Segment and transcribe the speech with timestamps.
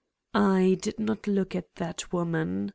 [0.33, 2.69] I did not look at that woman.